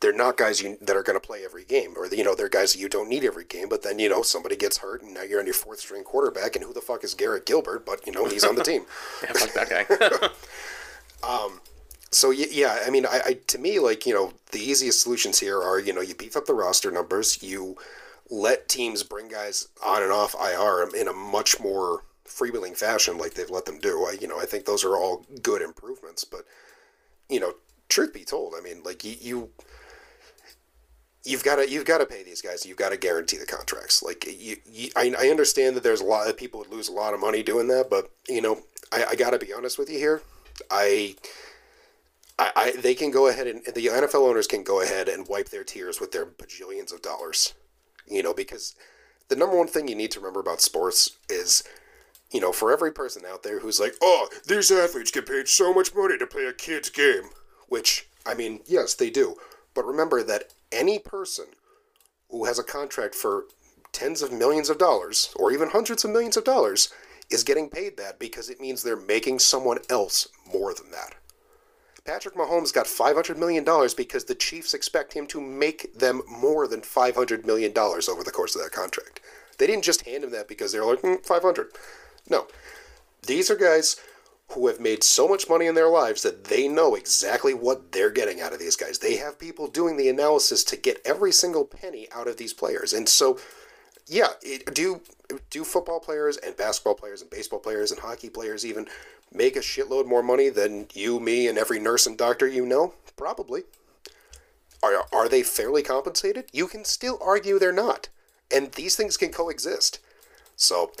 [0.00, 2.48] they're not guys you, that are going to play every game, or you know they're
[2.48, 3.68] guys that you don't need every game.
[3.68, 6.56] But then you know somebody gets hurt, and now you're on your fourth string quarterback,
[6.56, 7.84] and who the fuck is Garrett Gilbert?
[7.84, 8.84] But you know he's on the team.
[9.22, 10.28] Yeah, fuck that guy.
[11.20, 11.60] Um,
[12.10, 15.60] so yeah, I mean, I, I to me like you know the easiest solutions here
[15.60, 17.76] are you know you beef up the roster numbers, you
[18.30, 23.34] let teams bring guys on and off IR in a much more freewheeling fashion like
[23.34, 24.04] they've let them do.
[24.04, 26.44] I, you know, I think those are all good improvements, but
[27.28, 27.54] you know,
[27.88, 29.16] truth be told, I mean, like you.
[29.20, 29.50] you
[31.24, 32.64] You've got to you've got to pay these guys.
[32.64, 34.02] You've got to guarantee the contracts.
[34.02, 36.92] Like you, you I, I understand that there's a lot of people would lose a
[36.92, 38.60] lot of money doing that, but you know,
[38.92, 40.22] I, I got to be honest with you here.
[40.70, 41.16] I
[42.38, 45.48] I, I they can go ahead and the NFL owners can go ahead and wipe
[45.48, 47.54] their tears with their bajillions of dollars.
[48.06, 48.74] You know, because
[49.28, 51.62] the number one thing you need to remember about sports is,
[52.30, 55.72] you know, for every person out there who's like, oh, these athletes get paid so
[55.72, 57.30] much money to play a kid's game,
[57.68, 59.36] which, I mean, yes, they do.
[59.74, 61.46] But remember that any person
[62.30, 63.44] who has a contract for
[63.92, 66.92] tens of millions of dollars, or even hundreds of millions of dollars,
[67.30, 71.14] is getting paid that because it means they're making someone else more than that.
[72.04, 73.64] Patrick Mahomes got $500 million
[73.96, 78.56] because the Chiefs expect him to make them more than $500 million over the course
[78.56, 79.20] of that contract.
[79.58, 81.68] They didn't just hand him that because they're like, mm, 500.
[82.30, 82.46] No.
[83.26, 83.96] These are guys
[84.52, 88.10] who have made so much money in their lives that they know exactly what they're
[88.10, 88.98] getting out of these guys.
[88.98, 92.92] They have people doing the analysis to get every single penny out of these players.
[92.94, 93.38] And so,
[94.06, 95.02] yeah, it, do
[95.50, 98.88] do football players and basketball players and baseball players and hockey players even
[99.32, 102.94] make a shitload more money than you, me, and every nurse and doctor you know?
[103.16, 103.64] Probably.
[104.82, 106.46] Are, are they fairly compensated?
[106.52, 108.08] You can still argue they're not.
[108.50, 109.98] And these things can coexist.
[110.56, 110.92] So,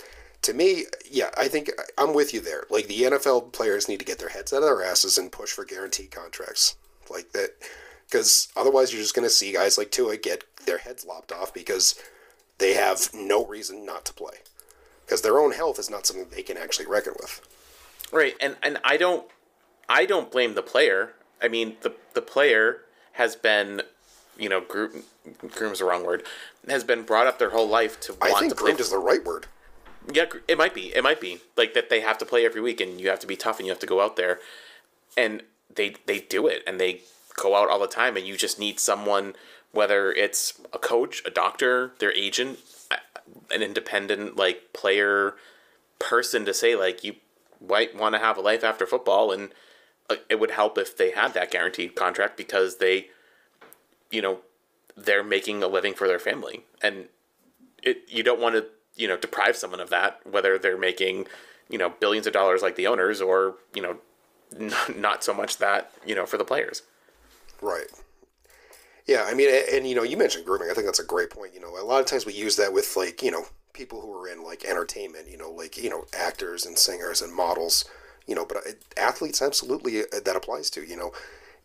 [0.42, 2.64] to me, yeah, I think I'm with you there.
[2.70, 5.50] Like, the NFL players need to get their heads out of their asses and push
[5.50, 6.76] for guaranteed contracts.
[7.10, 7.50] Like that.
[8.06, 11.52] Because otherwise, you're just going to see guys like Tua get their heads lopped off
[11.52, 12.00] because
[12.58, 14.36] they have no reason not to play.
[15.04, 17.40] Because their own health is not something they can actually reckon with.
[18.12, 19.26] Right, and and I don't
[19.88, 21.14] I don't blame the player.
[21.42, 23.82] I mean, the the player has been,
[24.38, 25.04] you know, groom
[25.48, 26.24] groom's the wrong word,
[26.68, 28.98] has been brought up their whole life to want I think to groomed is the
[28.98, 29.46] right word.
[30.12, 30.94] Yeah, it might be.
[30.94, 31.90] It might be like that.
[31.90, 33.80] They have to play every week, and you have to be tough, and you have
[33.80, 34.38] to go out there,
[35.16, 35.42] and
[35.74, 37.02] they they do it, and they
[37.36, 39.34] go out all the time, and you just need someone,
[39.72, 42.58] whether it's a coach, a doctor, their agent,
[43.50, 45.36] an independent like player
[45.98, 47.14] person to say like you
[47.66, 49.50] might want to have a life after football, and
[50.30, 53.08] it would help if they had that guaranteed contract because they,
[54.10, 54.38] you know,
[54.96, 57.08] they're making a living for their family, and
[57.82, 58.64] it you don't want to
[58.98, 61.26] you know deprive someone of that whether they're making
[61.70, 63.96] you know billions of dollars like the owners or you know
[64.58, 66.82] not, not so much that you know for the players
[67.60, 67.86] Right.
[69.06, 70.68] Yeah, I mean, and, and, you know, you mentioned grooming.
[70.70, 71.54] I think that's a great point.
[71.54, 74.12] You know, a lot of times we use that with like you know people who
[74.12, 75.28] are in like entertainment.
[75.28, 77.84] You know, like you know actors and singers and models.
[78.26, 80.86] You know, but uh, athletes absolutely uh, that applies to.
[80.86, 81.12] You know,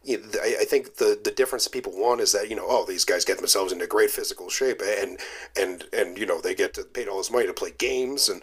[0.05, 3.37] I, think the the difference people want is that you know oh these guys get
[3.37, 5.19] themselves into great physical shape and
[5.57, 8.41] and and you know they get paid all this money to play games and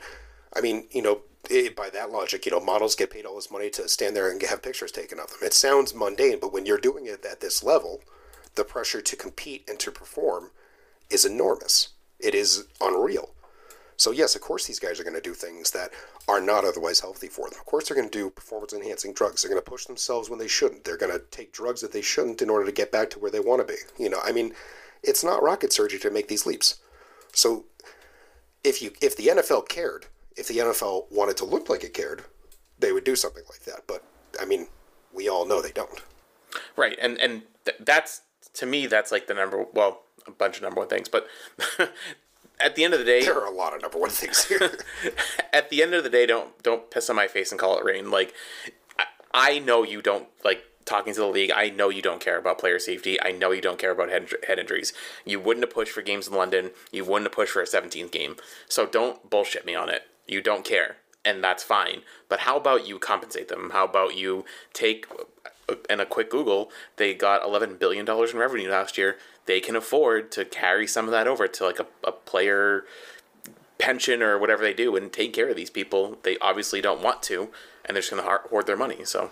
[0.54, 1.20] I mean you know
[1.50, 4.30] it, by that logic you know models get paid all this money to stand there
[4.30, 5.38] and have pictures taken of them.
[5.42, 8.00] It sounds mundane but when you're doing it at this level
[8.54, 10.50] the pressure to compete and to perform
[11.10, 11.90] is enormous.
[12.18, 13.34] It is unreal
[14.00, 15.90] so yes, of course these guys are going to do things that
[16.26, 17.58] are not otherwise healthy for them.
[17.60, 19.42] Of course they're going to do performance enhancing drugs.
[19.42, 20.84] They're going to push themselves when they shouldn't.
[20.84, 23.30] They're going to take drugs that they shouldn't in order to get back to where
[23.30, 23.78] they want to be.
[24.02, 24.54] You know, I mean,
[25.02, 26.80] it's not rocket surgery to make these leaps.
[27.32, 27.66] So
[28.64, 32.24] if you if the NFL cared, if the NFL wanted to look like it cared,
[32.78, 33.82] they would do something like that.
[33.86, 34.02] But
[34.40, 34.68] I mean,
[35.12, 36.00] we all know they don't.
[36.76, 38.22] right and and th- that's
[38.54, 41.26] to me that's like the number well a bunch of number one things but
[42.62, 44.78] at the end of the day There are a lot of number one things here.
[45.52, 47.84] at the end of the day, don't don't piss on my face and call it
[47.84, 48.10] rain.
[48.10, 48.34] Like,
[48.98, 51.52] I, I know you don't like talking to the league.
[51.54, 53.20] I know you don't care about player safety.
[53.20, 54.92] I know you don't care about head head injuries.
[55.24, 56.70] You wouldn't have pushed for games in London.
[56.90, 58.36] You wouldn't have pushed for a 17th game.
[58.68, 60.02] So don't bullshit me on it.
[60.26, 62.02] You don't care, and that's fine.
[62.28, 63.70] But how about you compensate them?
[63.72, 65.06] How about you take
[65.88, 69.16] and a quick Google, they got eleven billion dollars in revenue last year.
[69.46, 72.84] They can afford to carry some of that over to like a, a player
[73.78, 76.18] pension or whatever they do and take care of these people.
[76.22, 77.48] They obviously don't want to,
[77.84, 79.04] and they're just going to hoard their money.
[79.04, 79.30] So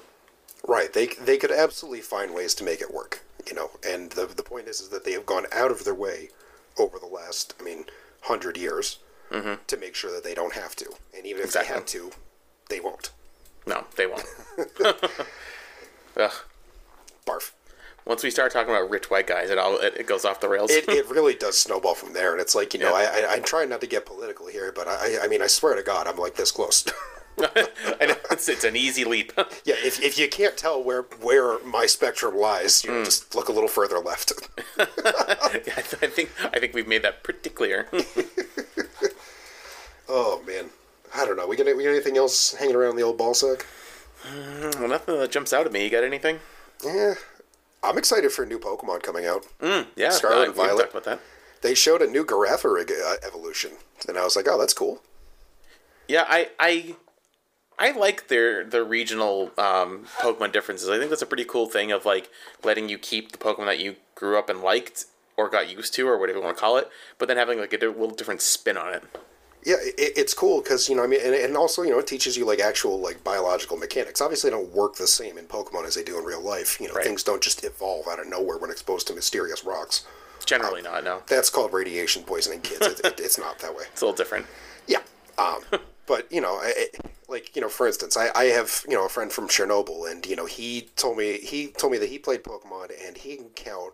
[0.66, 0.92] Right.
[0.92, 3.70] They they could absolutely find ways to make it work, you know.
[3.86, 6.30] And the the point is is that they have gone out of their way
[6.78, 7.84] over the last, I mean,
[8.22, 8.98] hundred years
[9.30, 9.54] mm-hmm.
[9.66, 10.92] to make sure that they don't have to.
[11.16, 11.68] And even if Exactly.
[11.68, 12.10] they have to,
[12.68, 13.10] they won't.
[13.66, 14.24] no, they won't.
[16.16, 16.32] Ugh.
[17.26, 17.52] Barf.
[18.08, 20.48] Once we start talking about rich white guys, it all it, it goes off the
[20.48, 20.70] rails.
[20.70, 23.10] It, it really does snowball from there, and it's like you know Yeah.
[23.12, 25.76] I, I I'm trying not to get political here, but I I mean I swear
[25.76, 26.84] to God I'm like this close.
[27.38, 29.32] I know it's, it's an easy leap.
[29.64, 33.48] yeah, if, if you can't tell where where my spectrum lies, you know, just look
[33.48, 34.32] a little further left.
[34.78, 35.60] I
[36.08, 37.88] think I think we've made that pretty clear.
[40.08, 40.70] oh man,
[41.14, 41.46] I don't know.
[41.46, 43.66] We got we got anything else hanging around the old ball sack?
[44.26, 45.84] Mm, well, nothing that jumps out at me.
[45.84, 46.40] You got anything?
[46.84, 47.14] Yeah,
[47.82, 49.46] I'm excited for a new Pokemon coming out.
[49.96, 50.90] Yeah, Scarlet and Violet.
[50.90, 51.20] about that.
[51.62, 53.72] They showed a new Girafarig uh, evolution,
[54.08, 55.02] and I was like, oh, that's cool.
[56.06, 56.96] Yeah, I I
[57.78, 60.88] I like their the regional um, Pokemon differences.
[60.88, 62.30] I think that's a pretty cool thing of like
[62.64, 65.04] letting you keep the Pokemon that you grew up and liked
[65.36, 67.72] or got used to or whatever you want to call it, but then having like
[67.72, 69.04] a little different spin on it.
[69.64, 72.06] Yeah, it, it's cool because you know I mean, and, and also you know it
[72.06, 74.20] teaches you like actual like biological mechanics.
[74.20, 76.80] Obviously, they don't work the same in Pokemon as they do in real life.
[76.80, 77.04] You know, Right.
[77.04, 80.06] things don't just evolve out of nowhere when exposed to mysterious rocks.
[80.46, 81.04] generally not.
[81.04, 82.86] No, That's called radiation poisoning kids.
[82.86, 83.84] It, it, it's not that way.
[83.92, 84.46] it's a little different.
[84.86, 85.00] Yeah.
[85.36, 85.60] Um,
[86.06, 86.98] but you know, I, I-
[87.30, 90.24] like you know, for instance, I, I have you know a friend from Chernobyl, and
[90.24, 93.50] you know he told me he told me that he played Pokemon and he can
[93.50, 93.92] count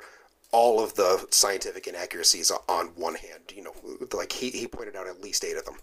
[0.55, 3.53] all of the scientific inaccuracies on one hand.
[3.55, 3.75] You know,
[4.13, 5.75] like he, he pointed out at least eight of them.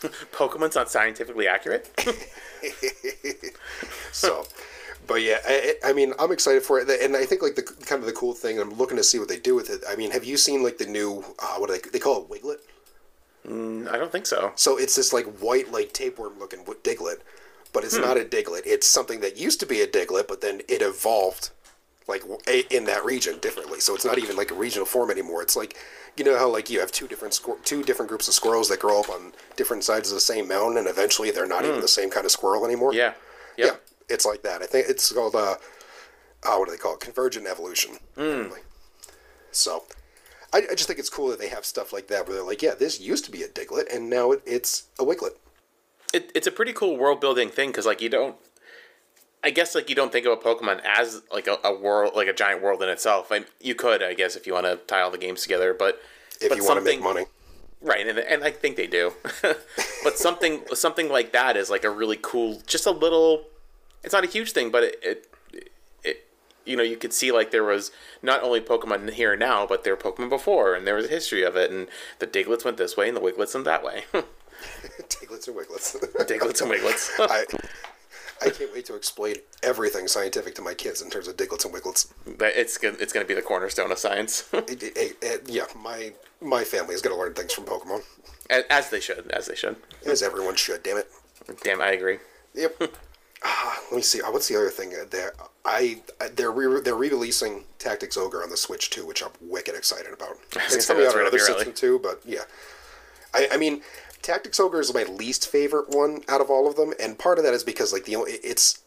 [0.32, 1.90] Pokemon's not scientifically accurate.
[4.12, 4.46] So,
[5.08, 8.00] but yeah, I, I mean, I'm excited for it, and I think like the kind
[8.00, 8.60] of the cool thing.
[8.60, 9.82] I'm looking to see what they do with it.
[9.88, 12.30] I mean, have you seen like the new uh, what do they they call it
[12.30, 12.60] Wiglett?
[13.88, 14.52] I don't think so.
[14.54, 17.20] So it's this like white like tapeworm looking Diglett,
[17.72, 18.62] but it's not a Diglett.
[18.64, 21.50] It's something that used to be a Diglett, but then it evolved
[22.06, 22.22] like
[22.70, 23.80] in that region differently.
[23.80, 25.42] So it's not even like a regional form anymore.
[25.42, 25.76] It's like
[26.16, 28.80] you know how like you have two different squir- two different groups of squirrels that
[28.80, 31.88] grow up on different sides of the same mountain, and eventually they're not even the
[31.88, 32.92] same kind of squirrel anymore.
[32.92, 33.14] Yeah.
[33.56, 33.76] yeah,
[34.08, 34.62] it's like that.
[34.62, 35.56] I think it's called uh,
[36.42, 37.00] uh what do they call it?
[37.00, 37.98] Convergent evolution.
[38.16, 38.60] apparently.
[39.50, 39.84] So.
[40.52, 42.62] I, I just think it's cool that they have stuff like that where they're like,
[42.62, 45.34] yeah, this used to be a Diglett and now it, it's a Wiglett.
[46.12, 48.36] It, it's a pretty cool world building thing because like you don't.
[49.44, 52.28] I guess like you don't think of a Pokemon as like a, a world, like
[52.28, 53.30] a giant world in itself.
[53.30, 56.00] I, you could, I guess, if you want to tie all the games together, but
[56.40, 57.26] If but you want to make money.
[57.82, 59.12] Right, and, and I think they do.
[60.02, 63.44] but something something like that is like a really cool, just a little.
[64.02, 65.30] It's not a huge thing, but it, it,
[66.02, 66.26] it
[66.64, 67.90] you know you could see like there was
[68.22, 71.42] not only Pokemon here now, but there were Pokemon before, and there was a history
[71.42, 74.04] of it, and the Digletts went this way, and the Wigletts went that way.
[75.08, 76.00] Digletts and Wigletts.
[76.26, 77.10] Digletts and Wigletts.
[77.18, 77.44] I,
[78.42, 81.74] I can't wait to explain everything scientific to my kids in terms of Digletts and
[81.74, 82.12] Wigletts.
[82.38, 85.64] But it's gonna, it's going to be the cornerstone of science, It- it- it- yeah,
[85.76, 88.02] my my family is going to learn things from Pokemon,
[88.50, 89.76] as, as they should, as they should.
[90.06, 90.82] as everyone should.
[90.82, 91.08] Damn it.
[91.62, 92.18] Damn, I agree.
[92.54, 92.82] Yep.
[93.46, 94.22] Ah, let me see.
[94.22, 94.94] Uh, What's the other thing?
[94.94, 95.34] Uh, There,
[95.66, 99.74] I I- they're re- they're re-releasing Tactics Ogre on the Switch too, which I'm wicked
[99.74, 100.38] excited about.
[100.72, 102.44] It's coming out on another system too, but yeah.
[103.34, 103.82] I, I mean,
[104.24, 107.44] Tactics Ogre is my least favorite one out of all of them, and part of
[107.44, 108.82] that is because like the only it's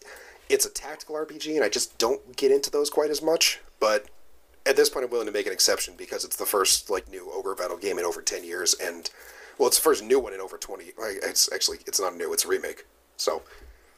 [0.49, 3.59] it's a tactical RPG, and I just don't get into those quite as much.
[3.79, 4.07] But
[4.65, 7.29] at this point, I'm willing to make an exception because it's the first like new
[7.31, 9.11] Ogre Battle game in over ten years, and
[9.59, 10.85] well, it's the first new one in over twenty.
[10.97, 12.87] It's actually it's not new; it's a remake.
[13.15, 13.43] So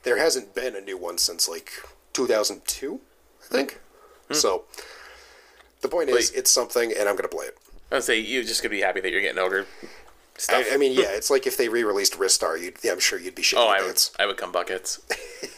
[0.03, 1.71] there hasn't been a new one since like
[2.11, 2.99] 2002,
[3.41, 3.79] I think.
[4.27, 4.33] Hmm.
[4.33, 4.65] So
[5.79, 7.57] the point is, it's something, and I'm gonna play it.
[7.93, 9.65] I would say you're just to be happy that you're getting Ogre
[10.39, 10.65] stuff.
[10.69, 13.35] I, I mean, yeah, it's like if they re-released Ristar, you'd, yeah, I'm sure you'd
[13.35, 14.11] be shaking oh, I would, pants.
[14.19, 15.01] I would come buckets.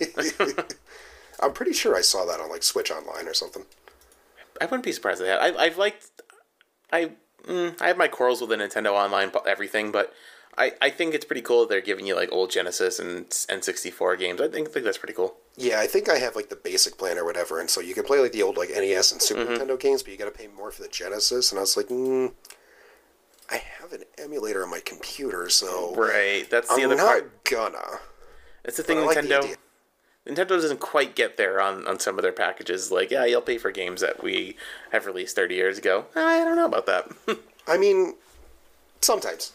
[1.39, 3.65] I'm pretty sure I saw that on like Switch Online or something.
[4.59, 5.41] I wouldn't be surprised at that.
[5.41, 6.09] I, I've liked,
[6.91, 7.11] I,
[7.47, 10.13] mm, I have my quarrels with the Nintendo Online everything, but
[10.57, 14.19] I, I think it's pretty cool that they're giving you like old Genesis and N64
[14.19, 14.41] games.
[14.41, 15.35] I think, think that's pretty cool.
[15.55, 18.03] Yeah, I think I have like the basic plan or whatever, and so you can
[18.03, 19.53] play like the old like NES and Super Mm-hmm.
[19.53, 21.51] Nintendo games, but you got to pay more for the Genesis.
[21.51, 22.33] And I was like, mm,
[23.51, 27.43] I have an emulator on my computer, so Right, that's the I'm other not part.
[27.45, 27.99] gonna.
[28.63, 28.99] That's the thing.
[28.99, 29.55] I like the Nintendo.
[30.27, 32.91] Nintendo doesn't quite get there on, on some of their packages.
[32.91, 34.55] Like, yeah, you'll pay for games that we
[34.91, 36.05] have released 30 years ago.
[36.15, 37.09] Eh, I don't know about that.
[37.67, 38.15] I mean,
[39.01, 39.53] sometimes.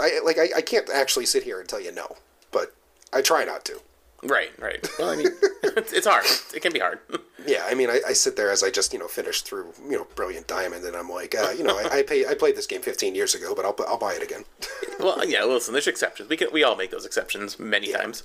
[0.00, 2.16] I like I, I can't actually sit here and tell you no,
[2.50, 2.74] but
[3.12, 3.80] I try not to.
[4.24, 4.86] Right, right.
[4.98, 5.28] Well, I mean,
[5.62, 6.24] it's, it's hard.
[6.54, 7.00] It can be hard.
[7.44, 9.96] Yeah, I mean, I, I sit there as I just you know finished through you
[9.96, 12.68] know Brilliant Diamond, and I'm like, uh, you know, I, I pay I played this
[12.68, 14.44] game 15 years ago, but I'll I'll buy it again.
[15.00, 15.42] well, yeah.
[15.42, 16.28] Listen, there's exceptions.
[16.28, 18.22] We can we all make those exceptions many times.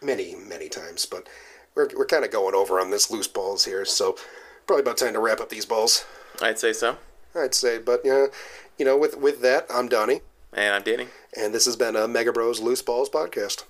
[0.00, 1.28] many many times, but
[1.74, 4.16] we're we're kind of going over on this loose balls here, so
[4.66, 6.06] probably about time to wrap up these balls.
[6.40, 6.96] I'd say so.
[7.34, 8.28] I'd say, but yeah,
[8.78, 10.22] you know, with with that, I'm Donnie,
[10.54, 11.08] And I'm Danny.
[11.36, 13.64] and this has been a Mega Bros Loose Balls podcast.